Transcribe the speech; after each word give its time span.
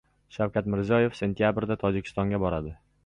Shavkat 0.37 0.69
Mirziyoyev 0.75 1.13
sentyabrda 1.19 1.77
Tojikistonga 1.85 2.41
boradi 2.47 2.73